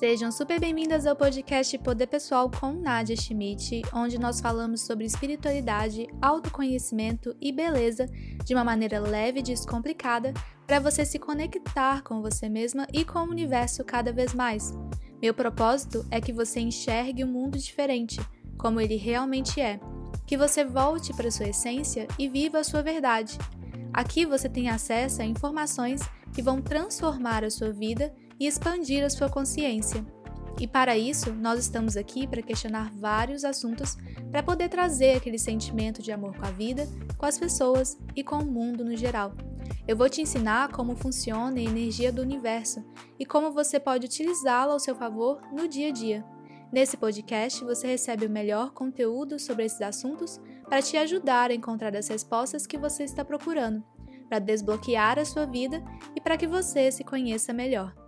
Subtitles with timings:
[0.00, 6.06] Sejam super bem-vindas ao podcast Poder Pessoal com Nadia Schmidt, onde nós falamos sobre espiritualidade,
[6.22, 8.06] autoconhecimento e beleza
[8.42, 10.32] de uma maneira leve e descomplicada
[10.66, 14.72] para você se conectar com você mesma e com o universo cada vez mais.
[15.20, 18.18] Meu propósito é que você enxergue o um mundo diferente,
[18.56, 19.78] como ele realmente é,
[20.26, 23.36] que você volte para sua essência e viva a sua verdade.
[23.92, 26.00] Aqui você tem acesso a informações
[26.32, 28.10] que vão transformar a sua vida
[28.40, 30.04] e expandir a sua consciência.
[30.58, 33.96] E para isso, nós estamos aqui para questionar vários assuntos
[34.30, 38.36] para poder trazer aquele sentimento de amor com a vida, com as pessoas e com
[38.36, 39.32] o mundo no geral.
[39.86, 42.84] Eu vou te ensinar como funciona a energia do universo
[43.18, 46.24] e como você pode utilizá-la ao seu favor no dia a dia.
[46.72, 51.96] Nesse podcast, você recebe o melhor conteúdo sobre esses assuntos para te ajudar a encontrar
[51.96, 53.82] as respostas que você está procurando,
[54.28, 55.82] para desbloquear a sua vida
[56.14, 57.99] e para que você se conheça melhor.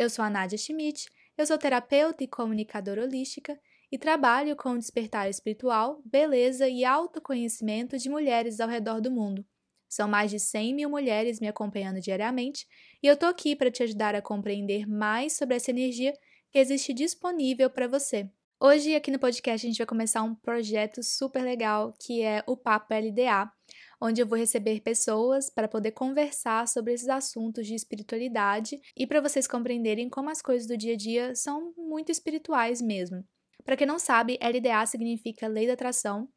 [0.00, 3.60] Eu sou a Nadia Schmidt, eu sou terapeuta e comunicadora holística
[3.92, 9.44] e trabalho com o despertar espiritual, beleza e autoconhecimento de mulheres ao redor do mundo.
[9.90, 12.66] São mais de 100 mil mulheres me acompanhando diariamente
[13.02, 16.14] e eu tô aqui para te ajudar a compreender mais sobre essa energia
[16.50, 18.26] que existe disponível para você.
[18.58, 22.56] Hoje, aqui no podcast, a gente vai começar um projeto super legal que é o
[22.56, 23.52] Papo LDA,
[24.00, 29.20] onde eu vou receber pessoas para poder conversar sobre esses assuntos de espiritualidade e para
[29.20, 33.24] vocês compreenderem como as coisas do dia a dia são muito espirituais mesmo.
[33.64, 36.28] Para quem não sabe, LDA significa Lei da Atração,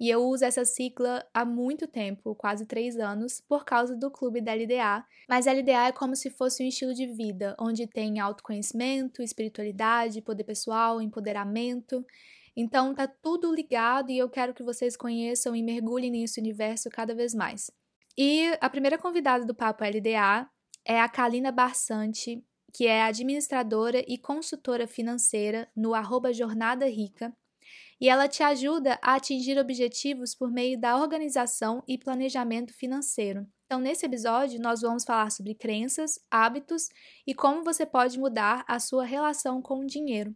[0.00, 4.40] e eu uso essa sigla há muito tempo, quase três anos, por causa do clube
[4.40, 5.04] da LDA.
[5.28, 10.44] Mas LDA é como se fosse um estilo de vida, onde tem autoconhecimento, espiritualidade, poder
[10.44, 12.04] pessoal, empoderamento.
[12.60, 17.14] Então tá tudo ligado e eu quero que vocês conheçam e mergulhem nesse universo cada
[17.14, 17.70] vez mais.
[18.16, 20.50] E a primeira convidada do Papo LDA
[20.84, 27.32] é a Kalina Barsante, que é administradora e consultora financeira no arroba Jornada Rica,
[28.00, 33.46] e ela te ajuda a atingir objetivos por meio da organização e planejamento financeiro.
[33.66, 36.88] Então, nesse episódio, nós vamos falar sobre crenças, hábitos
[37.24, 40.34] e como você pode mudar a sua relação com o dinheiro.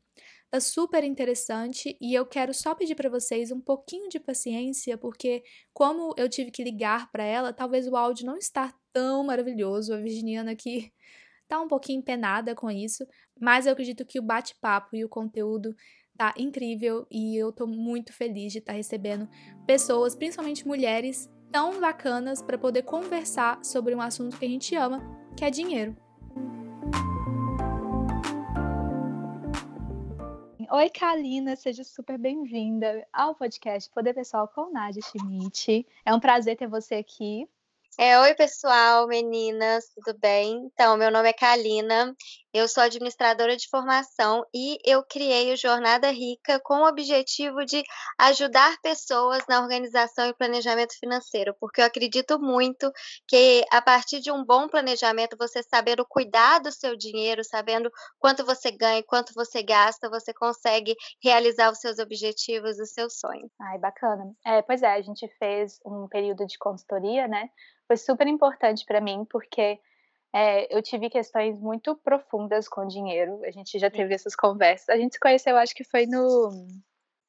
[0.52, 5.42] Tá super interessante e eu quero só pedir para vocês um pouquinho de paciência, porque
[5.72, 9.94] como eu tive que ligar para ela, talvez o áudio não está tão maravilhoso.
[9.94, 10.92] A Virginiana aqui
[11.48, 13.06] tá um pouquinho empenada com isso,
[13.41, 15.74] mas eu acredito que o bate-papo e o conteúdo
[16.18, 19.26] tá incrível e eu tô muito feliz de estar tá recebendo
[19.66, 25.00] pessoas, principalmente mulheres, tão bacanas para poder conversar sobre um assunto que a gente ama,
[25.34, 25.96] que é dinheiro.
[30.75, 35.87] Oi, Kalina, seja super bem-vinda ao podcast Poder Pessoal com Nadia Schmidt.
[36.03, 37.47] É um prazer ter você aqui.
[37.99, 40.71] É, oi, pessoal, meninas, tudo bem?
[40.72, 42.16] Então, meu nome é Kalina,
[42.52, 47.82] eu sou administradora de formação e eu criei o Jornada Rica com o objetivo de
[48.18, 52.91] ajudar pessoas na organização e planejamento financeiro, porque eu acredito muito
[53.26, 58.44] que a partir de um bom planejamento, você sabendo cuidar do seu dinheiro, sabendo quanto
[58.44, 63.50] você ganha, quanto você gasta, você consegue realizar os seus objetivos, os seus sonhos.
[63.60, 64.32] Ai, bacana.
[64.44, 67.48] É, pois é, a gente fez um período de consultoria, né?
[67.92, 69.78] foi super importante para mim, porque
[70.32, 73.41] é, eu tive questões muito profundas com dinheiro.
[73.44, 74.88] A gente já teve essas conversas.
[74.88, 76.50] A gente se conheceu, acho que foi no.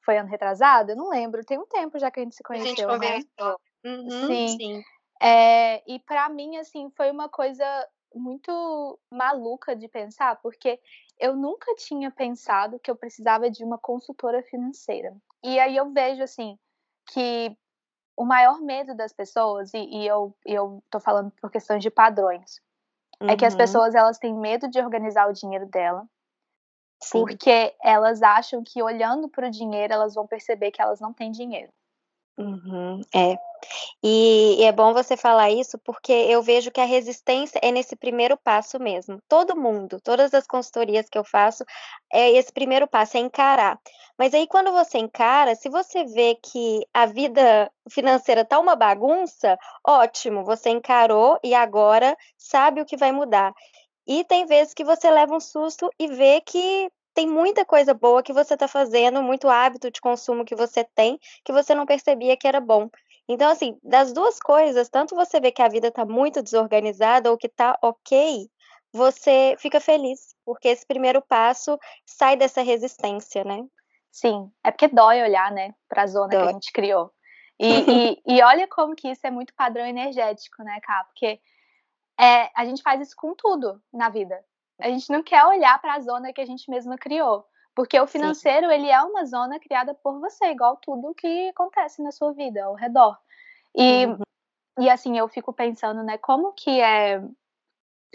[0.06, 0.92] Foi ano retrasado?
[0.92, 1.46] Eu não lembro.
[1.46, 2.90] Tem um tempo já que a gente se conheceu.
[2.90, 3.60] A gente conversou.
[3.84, 3.92] Né?
[3.92, 4.48] Uhum, sim.
[4.58, 4.84] sim.
[5.22, 7.66] É, e para mim, assim, foi uma coisa
[8.16, 10.80] muito maluca de pensar, porque
[11.20, 15.16] eu nunca tinha pensado que eu precisava de uma consultora financeira.
[15.44, 16.58] E aí eu vejo, assim,
[17.08, 17.56] que
[18.16, 22.62] o maior medo das pessoas, e, e eu, eu tô falando por questões de padrões,
[23.24, 23.30] uhum.
[23.30, 23.58] é que as uhum.
[23.58, 26.06] pessoas elas têm medo de organizar o dinheiro dela,
[27.02, 27.20] Sim.
[27.20, 31.32] porque elas acham que olhando para o dinheiro elas vão perceber que elas não têm
[31.32, 31.72] dinheiro.
[32.38, 33.36] Uhum, é.
[34.04, 37.96] E, e, é bom você falar isso porque eu vejo que a resistência é nesse
[37.96, 39.20] primeiro passo mesmo.
[39.30, 41.64] Todo mundo, todas as consultorias que eu faço,
[42.12, 43.80] é esse primeiro passo, é encarar.
[44.18, 49.58] Mas aí quando você encara, se você vê que a vida financeira tá uma bagunça,
[49.88, 53.54] ótimo, você encarou e agora sabe o que vai mudar.
[54.08, 58.24] E tem vezes que você leva um susto e vê que tem muita coisa boa
[58.24, 62.36] que você está fazendo, muito hábito de consumo que você tem, que você não percebia
[62.36, 62.90] que era bom.
[63.28, 67.38] Então, assim, das duas coisas, tanto você vê que a vida está muito desorganizada ou
[67.38, 68.50] que está ok,
[68.92, 73.66] você fica feliz, porque esse primeiro passo sai dessa resistência, né?
[74.12, 76.44] Sim, é porque dói olhar, né, para a zona dói.
[76.44, 77.12] que a gente criou.
[77.60, 81.04] E, e, e, olha como que isso é muito padrão energético, né, Cá?
[81.06, 81.40] Porque
[82.20, 84.44] é, a gente faz isso com tudo na vida.
[84.80, 87.46] A gente não quer olhar para a zona que a gente mesma criou.
[87.76, 88.74] Porque o financeiro, Sim.
[88.74, 92.76] ele é uma zona criada por você, igual tudo que acontece na sua vida, ao
[92.76, 93.18] redor.
[93.76, 94.20] E, uhum.
[94.80, 97.22] e assim, eu fico pensando, né, como que é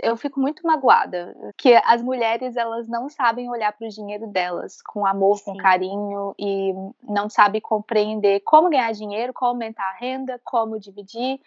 [0.01, 4.81] eu fico muito magoada que as mulheres elas não sabem olhar para o dinheiro delas
[4.83, 5.53] com amor, Sim.
[5.53, 6.73] com carinho e
[7.03, 11.41] não sabem compreender como ganhar dinheiro, como aumentar a renda, como dividir,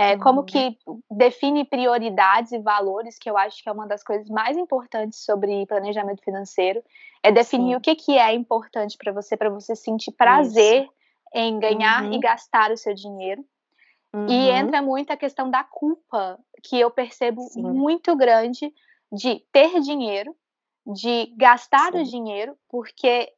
[0.00, 0.20] é, uhum.
[0.20, 0.78] como que
[1.10, 5.66] define prioridades e valores, que eu acho que é uma das coisas mais importantes sobre
[5.66, 6.82] planejamento financeiro,
[7.22, 7.76] é definir Sim.
[7.76, 10.92] o que, que é importante para você, para você sentir prazer Isso.
[11.34, 12.14] em ganhar uhum.
[12.14, 13.44] e gastar o seu dinheiro.
[14.14, 14.26] Uhum.
[14.26, 17.60] E entra muito a questão da culpa, que eu percebo Sim.
[17.60, 18.72] muito grande
[19.12, 20.34] de ter dinheiro,
[20.86, 22.00] de gastar Sim.
[22.00, 23.30] o dinheiro, porque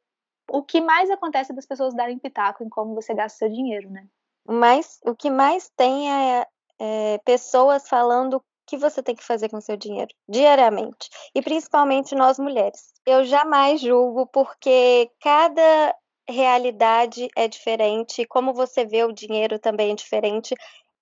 [0.49, 3.89] o que mais acontece é das pessoas darem pitaco em como você gasta seu dinheiro,
[3.89, 4.07] né?
[4.47, 6.47] Mas o que mais tem é,
[6.79, 12.39] é pessoas falando que você tem que fazer com seu dinheiro diariamente, e principalmente nós
[12.39, 12.93] mulheres.
[13.05, 15.95] Eu jamais julgo porque cada
[16.27, 20.55] realidade é diferente, como você vê o dinheiro também é diferente.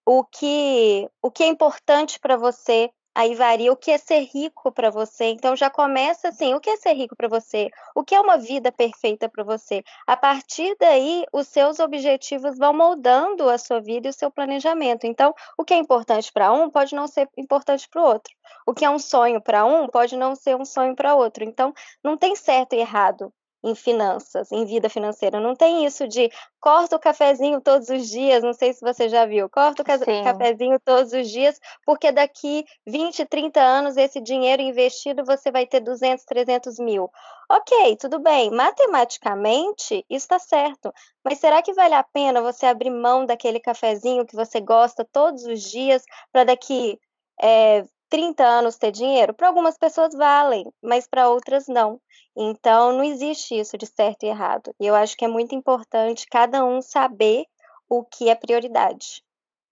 [0.06, 4.72] O que, o que é importante para você aí varia o que é ser rico
[4.72, 5.26] para você.
[5.26, 7.70] Então já começa assim, o que é ser rico para você?
[7.96, 9.84] O que é uma vida perfeita para você?
[10.08, 15.06] A partir daí, os seus objetivos vão moldando a sua vida e o seu planejamento.
[15.06, 18.34] Então, o que é importante para um pode não ser importante para o outro.
[18.66, 21.44] O que é um sonho para um pode não ser um sonho para outro.
[21.44, 21.74] Então,
[22.04, 25.40] não tem certo e errado em finanças, em vida financeira.
[25.40, 26.30] Não tem isso de
[26.60, 29.98] corta o cafezinho todos os dias, não sei se você já viu, corta o ca
[29.98, 30.24] Sim.
[30.24, 35.80] cafezinho todos os dias, porque daqui 20, 30 anos esse dinheiro investido você vai ter
[35.80, 37.10] 200, 300 mil.
[37.50, 40.94] Ok, tudo bem, matematicamente isso está certo,
[41.24, 45.44] mas será que vale a pena você abrir mão daquele cafezinho que você gosta todos
[45.46, 47.00] os dias para daqui
[47.42, 49.34] é, 30 anos ter dinheiro?
[49.34, 52.00] Para algumas pessoas valem, mas para outras não.
[52.36, 54.76] Então, não existe isso de certo e errado.
[54.80, 57.46] E eu acho que é muito importante cada um saber
[57.90, 59.24] o que é prioridade.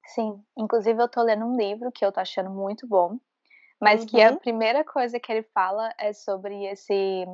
[0.07, 3.17] Sim, inclusive eu tô lendo um livro que eu tô achando muito bom,
[3.79, 4.07] mas uhum.
[4.07, 4.37] que a uhum.
[4.37, 7.25] primeira coisa que ele fala é sobre esse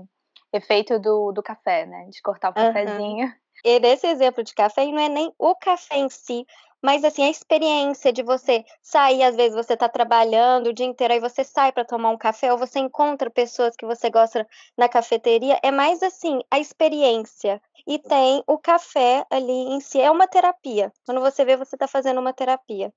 [0.52, 2.08] efeito do, do café, né?
[2.10, 2.74] De cortar o uhum.
[2.74, 3.34] cafezinho.
[3.64, 6.46] E desse exemplo de café, não é nem o café em si,
[6.86, 11.16] mas assim, a experiência de você sair, às vezes você está trabalhando o dia inteiro,
[11.16, 14.48] aí você sai para tomar um café, ou você encontra pessoas que você gosta
[14.78, 17.60] na cafeteria, é mais assim, a experiência.
[17.88, 20.94] E tem o café ali em si, é uma terapia.
[21.08, 22.94] Quando você vê, você está fazendo uma terapia.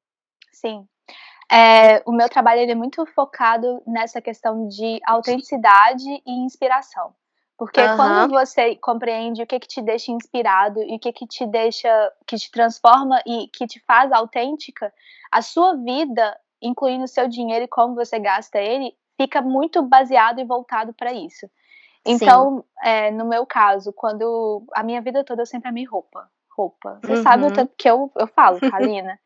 [0.52, 0.86] Sim.
[1.50, 7.14] É, o meu trabalho é muito focado nessa questão de autenticidade e inspiração.
[7.58, 7.96] Porque uhum.
[7.96, 11.88] quando você compreende o que que te deixa inspirado e o que que te deixa,
[12.24, 14.94] que te transforma e que te faz autêntica,
[15.32, 20.38] a sua vida, incluindo o seu dinheiro e como você gasta ele, fica muito baseado
[20.38, 21.50] e voltado para isso.
[22.06, 27.00] Então, é, no meu caso, quando a minha vida toda eu sempre amei roupa, roupa.
[27.02, 27.22] Você uhum.
[27.24, 29.18] sabe o tanto que eu, eu falo, Kalina.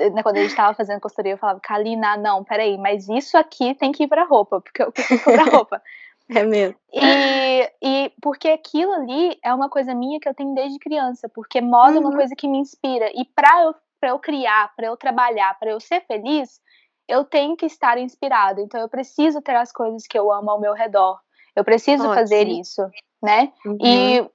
[0.00, 3.74] Né, quando a gente tava fazendo consultoria, eu falava, Kalina, não, peraí, mas isso aqui
[3.74, 5.82] tem que ir pra roupa, porque eu preciso comprar roupa.
[6.34, 6.76] É mesmo.
[6.92, 11.60] E, e porque aquilo ali é uma coisa minha que eu tenho desde criança, porque
[11.60, 11.96] moda uhum.
[11.96, 12.16] é uma uhum.
[12.16, 13.10] coisa que me inspira.
[13.14, 16.60] E para eu, pra eu criar, para eu trabalhar, para eu ser feliz,
[17.08, 18.60] eu tenho que estar inspirada.
[18.60, 21.20] Então eu preciso ter as coisas que eu amo ao meu redor.
[21.54, 22.14] Eu preciso Ótimo.
[22.14, 22.82] fazer isso,
[23.22, 23.52] né?
[23.64, 23.78] Uhum.
[23.80, 24.30] E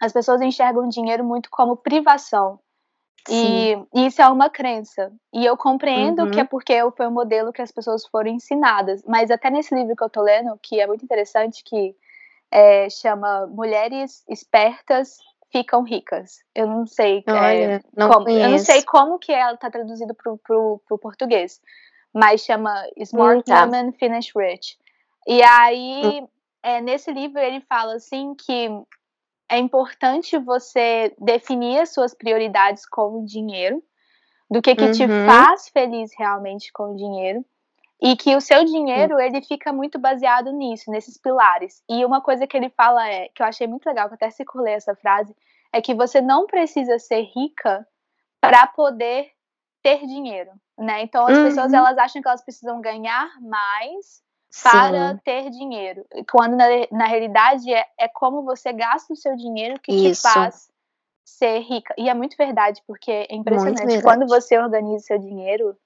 [0.00, 2.60] as pessoas enxergam dinheiro muito como privação.
[3.28, 5.12] E, e, isso é uma crença.
[5.32, 6.30] E eu compreendo uhum.
[6.30, 6.48] que é uhum.
[6.48, 9.02] porque foi o modelo que as pessoas foram ensinadas.
[9.06, 11.94] Mas até nesse livro que eu tô lendo, que é muito interessante, que
[12.50, 15.18] é, chama Mulheres Espertas
[15.50, 16.44] Ficam Ricas.
[16.54, 17.22] Eu não sei.
[17.26, 20.80] É, Olha, é, não como, eu não sei como que ela tá traduzido pro, pro,
[20.86, 21.60] pro português.
[22.12, 23.64] Mas chama Smart hum, tá.
[23.64, 24.78] Woman Finish Rich.
[25.26, 26.28] E aí, hum.
[26.62, 28.68] é, nesse livro, ele fala assim que
[29.48, 33.82] é importante você definir as suas prioridades com o dinheiro,
[34.50, 34.92] do que que uhum.
[34.92, 37.44] te faz feliz realmente com o dinheiro,
[38.00, 39.20] e que o seu dinheiro uhum.
[39.20, 41.82] ele fica muito baseado nisso, nesses pilares.
[41.88, 44.30] E uma coisa que ele fala é que eu achei muito legal, que eu até
[44.30, 45.34] circulei essa frase,
[45.72, 47.86] é que você não precisa ser rica
[48.40, 49.30] para poder
[49.82, 51.02] ter dinheiro, né?
[51.02, 51.44] Então as uhum.
[51.44, 54.22] pessoas elas acham que elas precisam ganhar mais
[54.62, 55.20] para Sim.
[55.24, 56.04] ter dinheiro.
[56.30, 60.22] Quando na, na realidade é, é como você gasta o seu dinheiro que Isso.
[60.22, 60.70] te faz
[61.24, 61.94] ser rica.
[61.98, 64.02] E é muito verdade, porque é impressionante.
[64.02, 65.76] Quando você organiza seu dinheiro,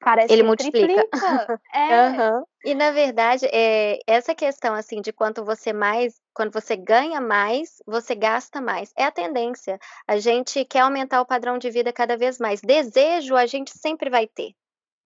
[0.00, 1.06] parece ele multiplica.
[1.72, 2.08] É.
[2.08, 2.44] Uhum.
[2.64, 7.80] E na verdade, é, essa questão assim de quanto você mais, quando você ganha mais,
[7.86, 8.92] você gasta mais.
[8.96, 9.78] É a tendência.
[10.06, 12.60] A gente quer aumentar o padrão de vida cada vez mais.
[12.60, 14.54] Desejo a gente sempre vai ter.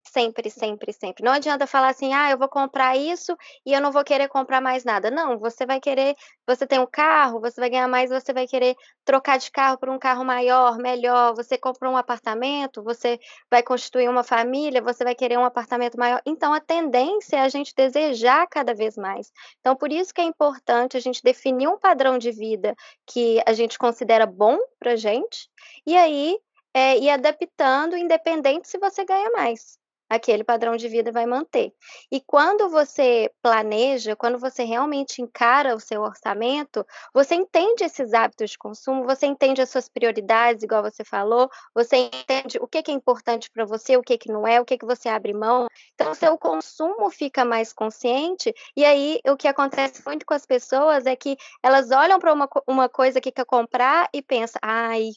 [0.06, 1.24] Sempre, sempre, sempre.
[1.24, 4.60] Não adianta falar assim, ah, eu vou comprar isso e eu não vou querer comprar
[4.60, 5.10] mais nada.
[5.10, 6.14] Não, você vai querer,
[6.46, 9.88] você tem um carro, você vai ganhar mais, você vai querer trocar de carro por
[9.88, 11.34] um carro maior, melhor.
[11.34, 13.18] Você comprou um apartamento, você
[13.50, 16.20] vai constituir uma família, você vai querer um apartamento maior.
[16.26, 19.32] Então, a tendência é a gente desejar cada vez mais.
[19.60, 23.52] Então, por isso que é importante a gente definir um padrão de vida que a
[23.52, 25.48] gente considera bom pra gente,
[25.86, 26.38] e aí
[26.74, 31.72] é, ir adaptando, independente se você ganha mais aquele padrão de vida vai manter.
[32.10, 38.50] E quando você planeja, quando você realmente encara o seu orçamento, você entende esses hábitos
[38.50, 42.92] de consumo, você entende as suas prioridades, igual você falou, você entende o que, é
[42.92, 45.66] importante para você, o que, que não é, o que, que você abre mão.
[45.94, 50.46] Então, o seu consumo fica mais consciente, e aí o que acontece muito com as
[50.46, 55.10] pessoas é que elas olham para uma, uma coisa que quer comprar e pensam, ai,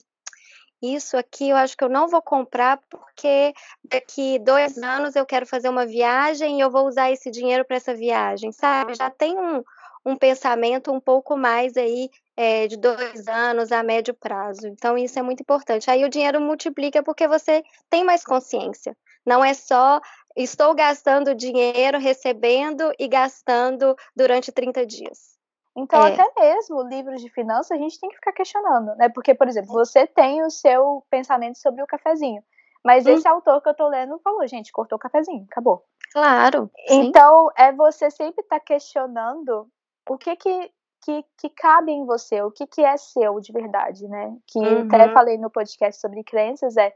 [0.82, 3.54] isso aqui eu acho que eu não vou comprar porque
[3.84, 7.78] daqui dois anos eu quero fazer uma viagem e eu vou usar esse dinheiro para
[7.78, 8.94] essa viagem, sabe?
[8.96, 9.64] Já tem um,
[10.06, 14.68] um pensamento um pouco mais aí é, de dois anos a médio prazo.
[14.68, 15.90] Então, isso é muito importante.
[15.90, 18.96] Aí o dinheiro multiplica porque você tem mais consciência.
[19.26, 20.00] Não é só
[20.36, 25.37] estou gastando dinheiro, recebendo e gastando durante 30 dias.
[25.78, 26.14] Então, é.
[26.14, 29.10] até mesmo livros de finanças a gente tem que ficar questionando, né?
[29.10, 32.44] Porque, por exemplo, você tem o seu pensamento sobre o cafezinho.
[32.84, 33.10] Mas hum.
[33.12, 35.84] esse autor que eu tô lendo falou, gente, cortou o cafezinho, acabou.
[36.12, 36.72] Claro.
[36.90, 39.68] Então, é você sempre estar tá questionando
[40.10, 40.72] o que que,
[41.06, 44.36] que que cabe em você, o que que é seu de verdade, né?
[44.48, 44.88] Que uhum.
[44.88, 46.92] até falei no podcast sobre crenças, é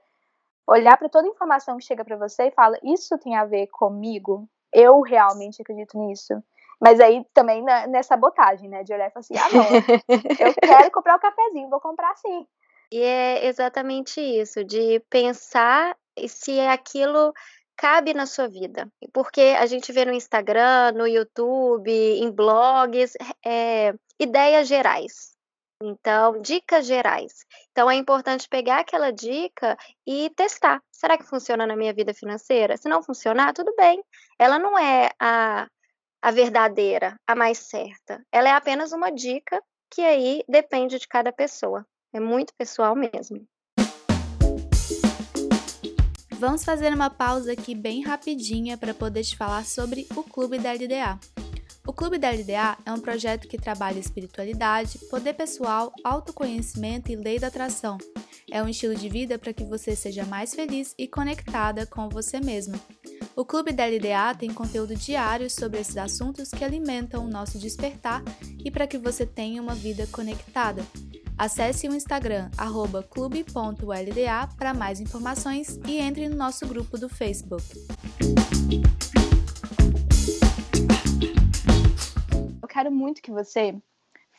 [0.67, 4.47] olhar para toda informação que chega para você e fala, isso tem a ver comigo?
[4.73, 6.41] Eu realmente acredito nisso?
[6.81, 8.83] Mas aí também na, nessa botagem, né?
[8.83, 12.15] De olhar e falar assim, ah, não, eu quero comprar o um cafezinho, vou comprar
[12.15, 12.47] sim.
[12.91, 15.95] E é exatamente isso, de pensar
[16.27, 17.31] se aquilo
[17.77, 18.91] cabe na sua vida.
[19.13, 23.13] Porque a gente vê no Instagram, no YouTube, em blogs,
[23.45, 25.31] é, ideias gerais.
[25.81, 27.45] Então, dicas gerais.
[27.71, 30.81] Então, é importante pegar aquela dica e testar.
[30.91, 32.77] Será que funciona na minha vida financeira?
[32.77, 34.03] Se não funcionar, tudo bem.
[34.37, 35.67] Ela não é a
[36.21, 38.23] a verdadeira, a mais certa.
[38.31, 41.85] Ela é apenas uma dica que aí depende de cada pessoa.
[42.13, 43.45] É muito pessoal mesmo.
[46.31, 50.71] Vamos fazer uma pausa aqui bem rapidinha para poder te falar sobre o Clube da
[50.73, 51.19] LDA.
[51.87, 57.39] O Clube da LDA é um projeto que trabalha espiritualidade, poder pessoal, autoconhecimento e lei
[57.39, 57.97] da atração.
[58.51, 62.39] É um estilo de vida para que você seja mais feliz e conectada com você
[62.39, 62.79] mesma.
[63.33, 68.21] O Clube da LDA tem conteúdo diário sobre esses assuntos que alimentam o nosso despertar
[68.63, 70.83] e para que você tenha uma vida conectada.
[71.37, 72.51] Acesse o Instagram
[73.09, 77.63] clube.lda para mais informações e entre no nosso grupo do Facebook.
[82.61, 83.81] Eu quero muito que você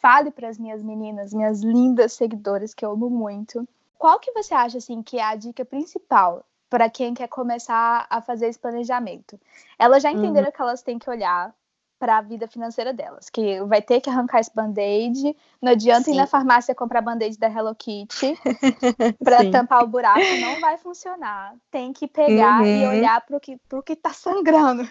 [0.03, 3.67] fale para as minhas meninas, minhas lindas seguidoras que eu amo muito,
[3.99, 8.23] qual que você acha assim que é a dica principal para quem quer começar a
[8.23, 9.39] fazer esse planejamento.
[9.79, 10.53] Elas já entenderam uhum.
[10.53, 11.55] que elas têm que olhar
[11.99, 16.15] para a vida financeira delas, que vai ter que arrancar esse band-aid, não adianta Sim.
[16.15, 18.39] ir na farmácia comprar band-aid da Hello Kitty
[19.23, 21.55] para tampar o buraco, não vai funcionar.
[21.71, 22.67] Tem que pegar uhum.
[22.67, 24.89] e olhar para o que pro que tá sangrando.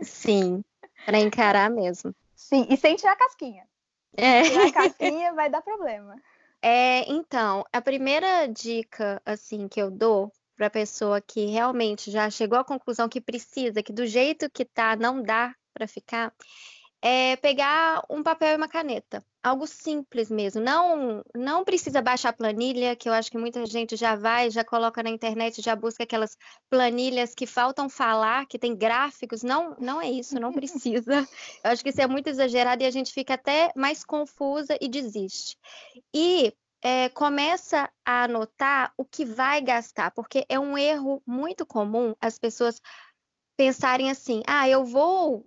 [0.00, 0.64] Sim,
[1.04, 2.14] para encarar mesmo.
[2.34, 3.64] Sim, e sem tirar a casquinha.
[4.16, 4.44] É.
[4.44, 6.16] Tirar a casquinha vai dar problema.
[6.62, 12.28] É, então, a primeira dica assim que eu dou para a pessoa que realmente já
[12.28, 16.34] chegou à conclusão que precisa, que do jeito que tá não dá para ficar,
[17.00, 19.24] é pegar um papel e uma caneta.
[19.42, 20.60] Algo simples mesmo.
[20.60, 24.62] Não, não precisa baixar a planilha, que eu acho que muita gente já vai, já
[24.62, 26.36] coloca na internet, já busca aquelas
[26.68, 29.42] planilhas que faltam falar, que tem gráficos.
[29.42, 31.26] Não, não é isso, não precisa.
[31.64, 34.90] Eu acho que isso é muito exagerado e a gente fica até mais confusa e
[34.90, 35.56] desiste.
[36.14, 42.14] E é, começa a anotar o que vai gastar, porque é um erro muito comum
[42.20, 42.80] as pessoas
[43.56, 45.46] pensarem assim: ah, eu vou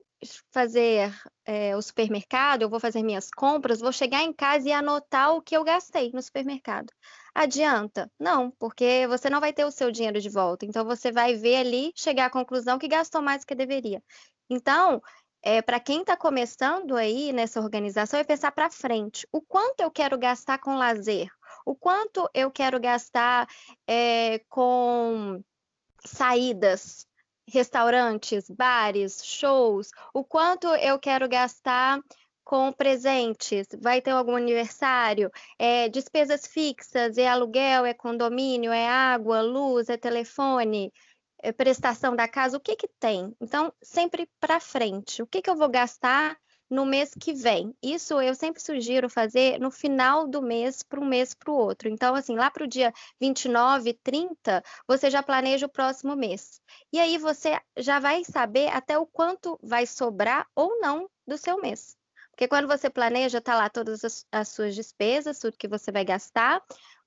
[0.51, 1.13] fazer
[1.45, 5.41] é, o supermercado, eu vou fazer minhas compras, vou chegar em casa e anotar o
[5.41, 6.91] que eu gastei no supermercado.
[7.35, 8.09] Adianta?
[8.19, 10.65] Não, porque você não vai ter o seu dinheiro de volta.
[10.65, 14.01] Então você vai ver ali, chegar à conclusão que gastou mais do que deveria.
[14.49, 15.01] Então,
[15.43, 19.27] é, para quem está começando aí nessa organização, é pensar para frente.
[19.29, 21.29] O quanto eu quero gastar com lazer?
[21.65, 23.47] O quanto eu quero gastar
[23.85, 25.43] é, com
[26.05, 27.05] saídas,
[27.45, 29.91] restaurantes, bares, shows?
[30.13, 31.99] O quanto eu quero gastar
[32.45, 33.67] com presentes?
[33.81, 35.29] Vai ter algum aniversário?
[35.59, 37.17] É, despesas fixas?
[37.17, 37.85] É aluguel?
[37.85, 38.71] É condomínio?
[38.71, 39.41] É água?
[39.41, 39.89] Luz?
[39.89, 40.91] É telefone?
[41.43, 43.35] É, prestação da casa, o que que tem?
[43.41, 45.21] Então, sempre para frente.
[45.21, 46.37] O que que eu vou gastar
[46.69, 47.75] no mês que vem?
[47.83, 51.89] Isso eu sempre sugiro fazer no final do mês para um mês para o outro.
[51.89, 56.61] Então, assim, lá para o dia 29, 30, você já planeja o próximo mês.
[56.91, 61.59] E aí você já vai saber até o quanto vai sobrar ou não do seu
[61.59, 61.97] mês.
[62.31, 66.03] Porque quando você planeja, tá lá todas as, as suas despesas, tudo que você vai
[66.03, 66.63] gastar,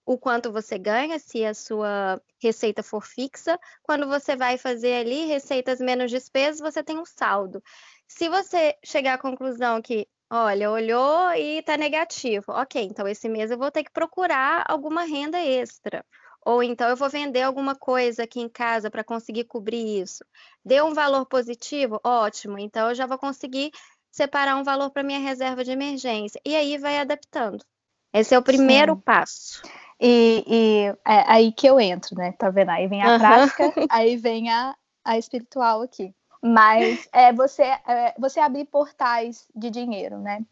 [0.06, 3.58] o quanto você ganha, se a sua receita for fixa.
[3.82, 7.60] Quando você vai fazer ali receitas menos despesas, você tem um saldo.
[8.06, 13.50] Se você chegar à conclusão que, olha, olhou e está negativo, ok, então esse mês
[13.50, 16.04] eu vou ter que procurar alguma renda extra.
[16.44, 20.24] Ou então eu vou vender alguma coisa aqui em casa para conseguir cobrir isso.
[20.64, 22.00] Deu um valor positivo?
[22.04, 23.72] Ótimo, então eu já vou conseguir
[24.12, 26.40] separar um valor para minha reserva de emergência.
[26.44, 27.64] E aí vai adaptando.
[28.12, 29.00] Esse é o primeiro Sim.
[29.00, 29.62] passo.
[30.00, 32.32] E, e é aí que eu entro, né?
[32.32, 32.70] Tá vendo?
[32.70, 33.18] Aí vem a uhum.
[33.18, 34.74] prática, aí vem a,
[35.04, 36.14] a espiritual aqui.
[36.42, 40.44] Mas é você, é você abrir portais de dinheiro, né?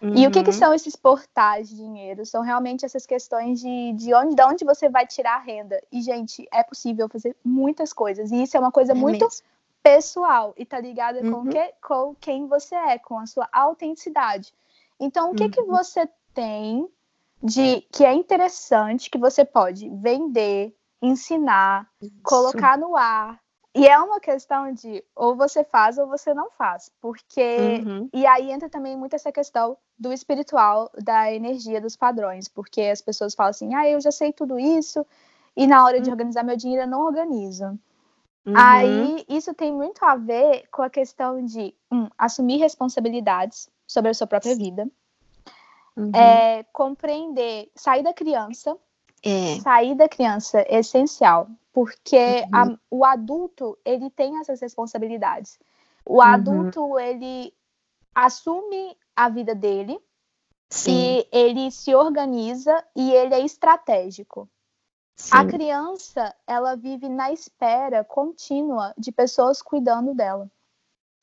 [0.00, 0.14] Uhum.
[0.14, 0.56] E o que, que, uhum.
[0.56, 2.24] são esses portais de dinheiro?
[2.24, 5.82] São realmente essas questões de, de, onde, de onde você vai tirar a renda.
[5.90, 8.30] E, gente, é possível fazer muitas coisas.
[8.30, 9.42] E isso é uma coisa é muito mesmo.
[9.82, 11.44] pessoal e tá ligada uhum.
[11.44, 14.52] com, que, com quem você é, com a sua autenticidade.
[15.00, 15.50] Então, o que, uhum.
[15.50, 16.88] que você tem
[17.42, 22.12] de que é interessante, que você pode vender, ensinar, Isso.
[22.22, 23.38] colocar no ar.
[23.74, 28.08] E é uma questão de ou você faz ou você não faz, porque uhum.
[28.12, 33.02] e aí entra também muito essa questão do espiritual, da energia dos padrões, porque as
[33.02, 35.04] pessoas falam assim: "Ah, eu já sei tudo isso"
[35.54, 36.14] e na hora de uhum.
[36.14, 37.78] organizar meu dinheiro eu não organizo.
[38.46, 38.54] Uhum.
[38.56, 44.14] Aí isso tem muito a ver com a questão de um, assumir responsabilidades sobre a
[44.14, 44.88] sua própria vida.
[45.96, 46.10] Uhum.
[46.14, 48.76] É, compreender, sair da criança.
[49.24, 49.58] É.
[49.60, 52.50] Sair da criança é essencial, porque uhum.
[52.52, 55.58] a, o adulto, ele tem essas responsabilidades.
[56.04, 56.22] O uhum.
[56.22, 57.52] adulto, ele
[58.14, 59.98] assume a vida dele
[60.70, 60.92] Sim.
[60.92, 64.48] e ele se organiza e ele é estratégico.
[65.16, 65.30] Sim.
[65.34, 70.50] A criança, ela vive na espera contínua de pessoas cuidando dela.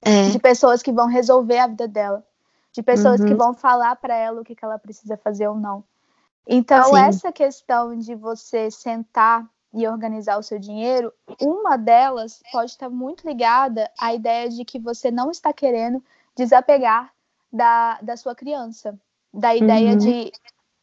[0.02, 0.30] É.
[0.30, 2.26] De pessoas que vão resolver a vida dela
[2.74, 3.28] de pessoas uhum.
[3.28, 5.84] que vão falar para ela o que, que ela precisa fazer ou não.
[6.46, 7.00] Então, Sim.
[7.00, 13.26] essa questão de você sentar e organizar o seu dinheiro, uma delas pode estar muito
[13.28, 16.04] ligada à ideia de que você não está querendo
[16.36, 17.12] desapegar
[17.52, 19.00] da, da sua criança,
[19.32, 19.98] da ideia uhum.
[19.98, 20.32] de.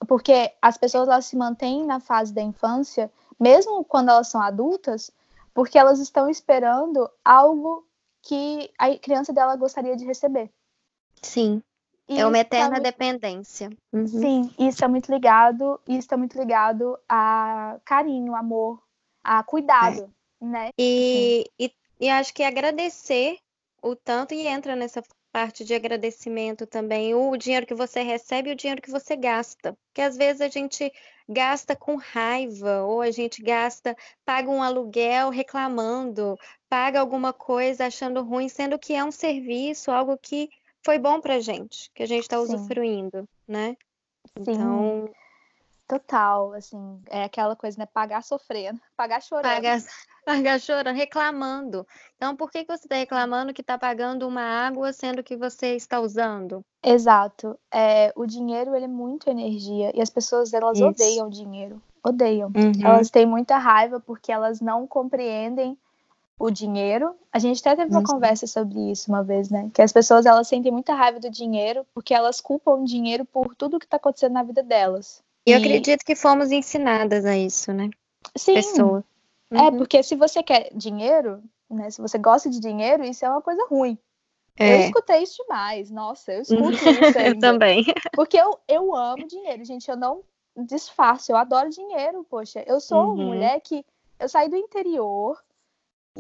[0.06, 5.10] Porque as pessoas elas se mantêm na fase da infância, mesmo quando elas são adultas,
[5.52, 7.84] porque elas estão esperando algo
[8.22, 10.50] que a criança dela gostaria de receber.
[11.20, 11.62] Sim
[12.18, 12.82] é uma eterna muito...
[12.82, 13.70] dependência.
[13.92, 14.06] Uhum.
[14.06, 18.82] Sim, isso é muito ligado, isso é muito ligado a carinho, amor,
[19.22, 20.44] a cuidado, é.
[20.44, 20.70] né?
[20.78, 23.38] E, e, e, acho que agradecer
[23.82, 28.52] o tanto e entra nessa parte de agradecimento também, o dinheiro que você recebe e
[28.52, 29.76] o dinheiro que você gasta.
[29.86, 30.92] Porque às vezes a gente
[31.28, 36.36] gasta com raiva, ou a gente gasta, paga um aluguel reclamando,
[36.68, 40.50] paga alguma coisa achando ruim, sendo que é um serviço, algo que
[40.84, 43.76] foi bom pra gente, que a gente tá usufruindo, né?
[44.38, 44.52] Sim.
[44.52, 45.10] Então.
[45.86, 47.86] Total, assim, é aquela coisa, né?
[47.92, 49.54] Pagar sofrendo, pagar chorando.
[49.56, 49.80] Pagar,
[50.24, 51.84] pagar chorando, reclamando.
[52.16, 55.74] Então, por que, que você está reclamando que está pagando uma água sendo que você
[55.74, 56.64] está usando?
[56.80, 57.58] Exato.
[57.72, 60.86] É, o dinheiro, ele é muito energia e as pessoas, elas Isso.
[60.86, 61.82] odeiam o dinheiro.
[62.04, 62.52] Odeiam.
[62.54, 62.86] Uhum.
[62.86, 65.76] Elas têm muita raiva porque elas não compreendem
[66.40, 67.14] o dinheiro.
[67.30, 68.06] A gente até teve uma uhum.
[68.06, 69.70] conversa sobre isso uma vez, né?
[69.74, 73.54] Que as pessoas elas sentem muita raiva do dinheiro porque elas culpam o dinheiro por
[73.54, 75.22] tudo que está acontecendo na vida delas.
[75.46, 77.90] E eu acredito que fomos ensinadas a isso, né?
[78.34, 78.54] Sim.
[78.54, 79.04] Pessoa.
[79.50, 79.66] É, uhum.
[79.66, 81.90] É, porque se você quer dinheiro, né?
[81.90, 83.98] Se você gosta de dinheiro, isso é uma coisa ruim.
[84.58, 84.76] É.
[84.76, 85.90] Eu escutei isso demais.
[85.90, 87.28] Nossa, eu escuto isso ainda.
[87.28, 87.84] eu também.
[88.14, 89.90] Porque eu, eu amo dinheiro, gente.
[89.90, 90.22] Eu não
[90.56, 91.32] disfarço.
[91.32, 92.64] Eu adoro dinheiro, poxa.
[92.66, 93.14] Eu sou uhum.
[93.14, 93.84] uma mulher que...
[94.18, 95.38] Eu saí do interior,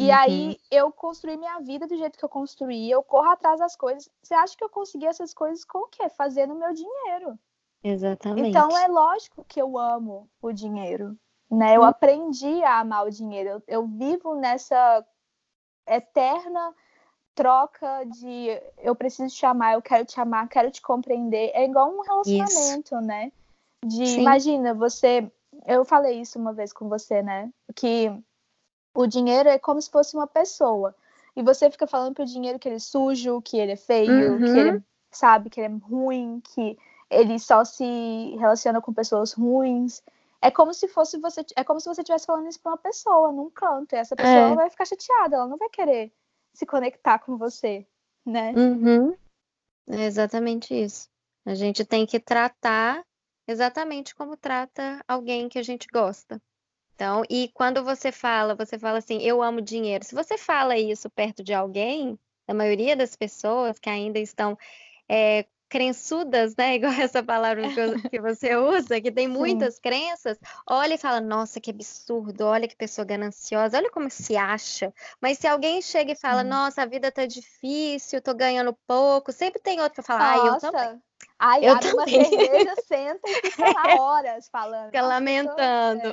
[0.00, 0.16] e uhum.
[0.16, 4.08] aí eu construí minha vida do jeito que eu construí, eu corro atrás das coisas.
[4.22, 6.08] Você acha que eu consegui essas coisas com o quê?
[6.08, 7.38] Fazendo meu dinheiro.
[7.84, 8.48] Exatamente.
[8.48, 11.14] Então é lógico que eu amo o dinheiro,
[11.50, 11.76] né?
[11.76, 11.86] Eu uhum.
[11.86, 13.50] aprendi a amar o dinheiro.
[13.50, 15.04] Eu, eu vivo nessa
[15.86, 16.74] eterna
[17.34, 21.50] troca de eu preciso te amar, eu quero te amar, quero te compreender.
[21.52, 23.00] É igual um relacionamento, isso.
[23.02, 23.30] né?
[23.84, 24.22] De Sim.
[24.22, 25.30] imagina, você,
[25.66, 27.50] eu falei isso uma vez com você, né?
[27.74, 28.10] Que
[28.94, 30.94] o dinheiro é como se fosse uma pessoa.
[31.36, 34.38] E você fica falando pro dinheiro que ele é sujo, que ele é feio, uhum.
[34.38, 40.02] que ele sabe que ele é ruim, que ele só se relaciona com pessoas ruins.
[40.42, 43.30] é como se fosse você, é como se você estivesse falando isso para uma pessoa
[43.30, 44.54] num canto, e essa pessoa é.
[44.54, 46.12] vai ficar chateada, ela não vai querer
[46.54, 47.86] se conectar com você,
[48.24, 48.52] né?
[48.52, 49.14] Uhum.
[49.88, 51.08] É exatamente isso.
[51.44, 53.04] A gente tem que tratar
[53.46, 56.40] exatamente como trata alguém que a gente gosta.
[57.00, 60.04] Então, e quando você fala, você fala assim, eu amo dinheiro.
[60.04, 64.54] Se você fala isso perto de alguém, a maioria das pessoas que ainda estão
[65.08, 66.74] é, crençudas, né?
[66.76, 67.70] Igual essa palavra
[68.10, 69.80] que você usa, que tem muitas Sim.
[69.80, 74.92] crenças, olha e fala, nossa, que absurdo, olha que pessoa gananciosa, olha como se acha.
[75.22, 79.58] Mas se alguém chega e fala, nossa, a vida tá difícil, tô ganhando pouco, sempre
[79.58, 81.02] tem outro que fala, ai, eu também.
[81.38, 82.18] Ai, eu abre também.
[82.18, 84.86] uma cerveja, senta e fica lá horas falando.
[84.88, 86.12] Fica lamentando.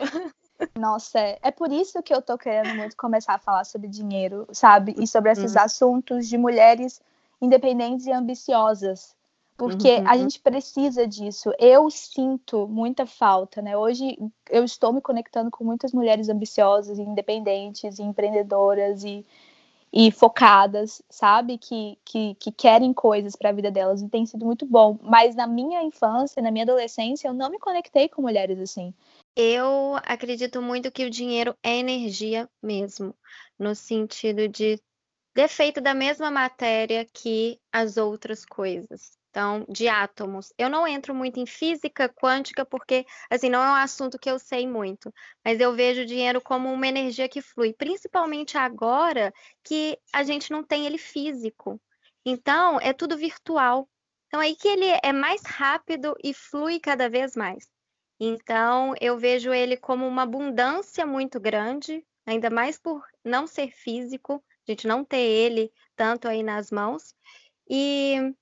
[0.78, 4.48] Nossa, é, é por isso que eu tô querendo muito começar a falar sobre dinheiro,
[4.52, 4.96] sabe?
[4.98, 5.60] E sobre esses hum.
[5.60, 7.02] assuntos de mulheres
[7.42, 9.16] independentes e ambiciosas,
[9.58, 10.08] porque uhum.
[10.08, 11.52] a gente precisa disso.
[11.58, 13.76] Eu sinto muita falta, né?
[13.76, 14.18] Hoje
[14.50, 19.26] eu estou me conectando com muitas mulheres ambiciosas, independentes, e empreendedoras e,
[19.92, 21.58] e focadas, sabe?
[21.58, 24.98] Que, que, que querem coisas para a vida delas e tem sido muito bom.
[25.02, 28.94] Mas na minha infância, na minha adolescência, eu não me conectei com mulheres assim.
[29.40, 33.16] Eu acredito muito que o dinheiro é energia mesmo,
[33.58, 34.82] no sentido de
[35.36, 40.52] defeito da mesma matéria que as outras coisas então, de átomos.
[40.58, 44.40] Eu não entro muito em física quântica porque, assim, não é um assunto que eu
[44.40, 45.14] sei muito,
[45.46, 49.32] mas eu vejo o dinheiro como uma energia que flui, principalmente agora
[49.64, 51.80] que a gente não tem ele físico.
[52.26, 53.88] Então, é tudo virtual.
[54.26, 57.77] Então, aí que ele é mais rápido e flui cada vez mais.
[58.20, 64.44] Então, eu vejo ele como uma abundância muito grande, ainda mais por não ser físico,
[64.68, 67.16] a gente não ter ele tanto aí nas mãos.
[67.70, 68.34] E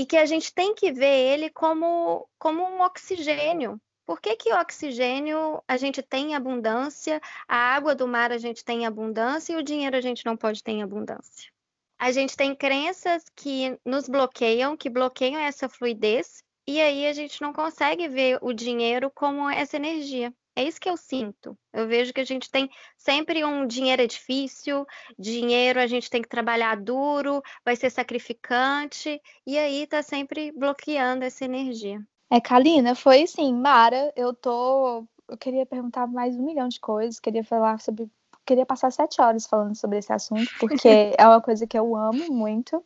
[0.00, 3.78] e que a gente tem que ver ele como, como um oxigênio.
[4.06, 8.64] Por que, que oxigênio a gente tem em abundância, a água do mar a gente
[8.64, 11.52] tem em abundância e o dinheiro a gente não pode ter em abundância?
[11.98, 17.42] A gente tem crenças que nos bloqueiam, que bloqueiam essa fluidez, e aí a gente
[17.42, 20.32] não consegue ver o dinheiro como essa energia.
[20.54, 21.58] É isso que eu sinto.
[21.72, 24.86] Eu vejo que a gente tem sempre um dinheiro é difícil,
[25.18, 31.24] dinheiro a gente tem que trabalhar duro, vai ser sacrificante, e aí tá sempre bloqueando
[31.24, 32.00] essa energia.
[32.30, 35.04] É, Kalina, foi assim, Mara, eu tô.
[35.28, 38.08] Eu queria perguntar mais um milhão de coisas, queria falar sobre.
[38.46, 42.32] Queria passar sete horas falando sobre esse assunto, porque é uma coisa que eu amo
[42.32, 42.84] muito.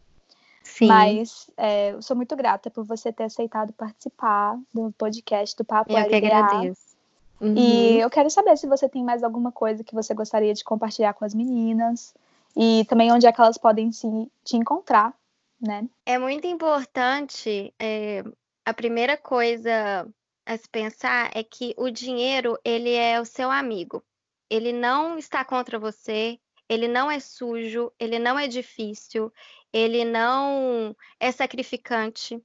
[0.65, 0.89] Sim.
[0.89, 5.93] Mas é, eu sou muito grata por você ter aceitado participar do podcast do Papo
[5.93, 6.09] Eu LGA.
[6.09, 6.95] que agradeço.
[7.41, 7.55] Uhum.
[7.57, 11.13] E eu quero saber se você tem mais alguma coisa que você gostaria de compartilhar
[11.13, 12.15] com as meninas
[12.57, 14.09] e também onde é que elas podem se,
[14.43, 15.13] te encontrar,
[15.61, 15.87] né?
[16.07, 17.73] É muito importante.
[17.79, 18.25] É,
[18.65, 20.09] a primeira coisa
[20.47, 24.03] a se pensar é que o dinheiro ele é o seu amigo.
[24.49, 26.39] Ele não está contra você.
[26.69, 27.93] Ele não é sujo.
[27.99, 29.33] Ele não é difícil.
[29.73, 32.41] Ele não é sacrificante.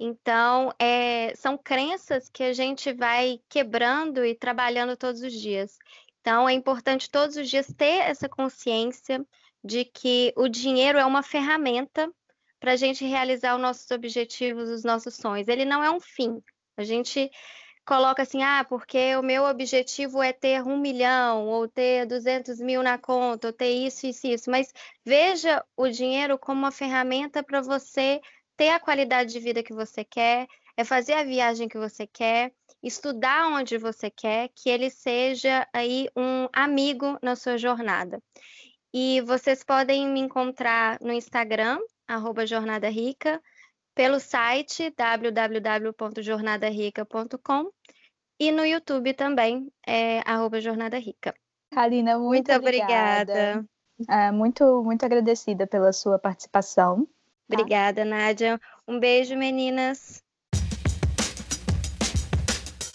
[0.00, 5.76] Então, é, são crenças que a gente vai quebrando e trabalhando todos os dias.
[6.20, 9.26] Então, é importante todos os dias ter essa consciência
[9.64, 12.12] de que o dinheiro é uma ferramenta
[12.60, 15.48] para a gente realizar os nossos objetivos, os nossos sonhos.
[15.48, 16.42] Ele não é um fim.
[16.76, 17.30] A gente
[17.88, 22.82] coloca assim, ah, porque o meu objetivo é ter um milhão, ou ter 200 mil
[22.82, 24.50] na conta, ou ter isso, isso, isso.
[24.50, 24.70] Mas
[25.02, 28.20] veja o dinheiro como uma ferramenta para você
[28.58, 30.46] ter a qualidade de vida que você quer,
[30.76, 36.10] é fazer a viagem que você quer, estudar onde você quer, que ele seja aí
[36.14, 38.22] um amigo na sua jornada.
[38.92, 43.40] E vocês podem me encontrar no Instagram, arroba Jornada Rica,
[43.98, 47.70] pelo site www.jornadarica.com
[48.38, 51.34] e no YouTube também, é arroba Jornada Rica.
[51.72, 53.32] Karina, muito, muito obrigada.
[53.32, 53.68] obrigada.
[54.08, 57.08] É, muito, muito agradecida pela sua participação.
[57.48, 57.56] Tá.
[57.56, 58.60] Obrigada, Nádia.
[58.86, 60.22] Um beijo, meninas.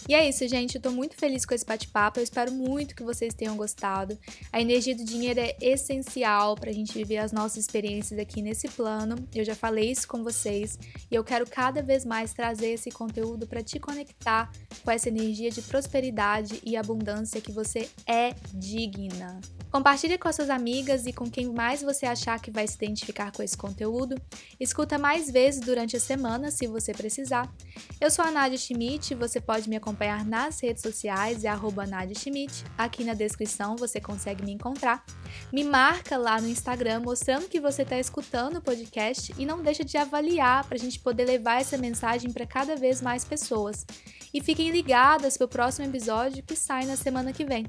[0.07, 0.75] E é isso, gente.
[0.75, 2.19] Eu tô muito feliz com esse bate-papo.
[2.19, 4.17] Eu espero muito que vocês tenham gostado.
[4.51, 9.15] A energia do dinheiro é essencial pra gente viver as nossas experiências aqui nesse plano.
[9.33, 10.77] Eu já falei isso com vocês
[11.09, 14.51] e eu quero cada vez mais trazer esse conteúdo para te conectar
[14.83, 19.39] com essa energia de prosperidade e abundância que você é digna.
[19.73, 23.31] Compartilhe com as suas amigas e com quem mais você achar que vai se identificar
[23.31, 24.15] com esse conteúdo.
[24.59, 27.51] Escuta mais vezes durante a semana, se você precisar.
[27.99, 32.13] Eu sou a Nadia Schmidt, você pode me acompanhar nas redes sociais, é arroba Nadia
[32.13, 32.63] Schmidt.
[32.77, 35.03] Aqui na descrição você consegue me encontrar.
[35.51, 39.83] Me marca lá no Instagram mostrando que você está escutando o podcast e não deixa
[39.83, 43.87] de avaliar para a gente poder levar essa mensagem para cada vez mais pessoas.
[44.33, 47.67] e fiquem ligadas para o próximo episódio que sai na semana que vem.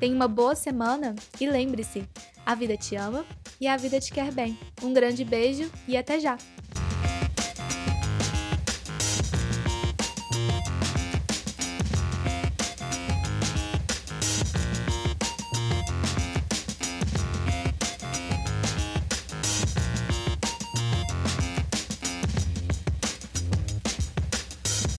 [0.00, 2.04] Tenha uma boa semana e lembre-se,
[2.44, 3.24] a vida te ama
[3.60, 4.58] e a vida te quer bem.
[4.82, 6.36] Um grande beijo e até já!